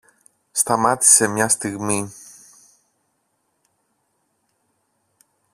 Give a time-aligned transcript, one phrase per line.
[0.51, 2.11] Σταμάτησε μια στιγμή.